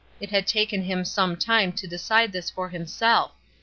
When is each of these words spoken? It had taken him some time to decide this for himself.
It 0.19 0.31
had 0.31 0.47
taken 0.47 0.81
him 0.81 1.05
some 1.05 1.37
time 1.37 1.73
to 1.73 1.85
decide 1.85 2.31
this 2.31 2.49
for 2.49 2.69
himself. 2.69 3.33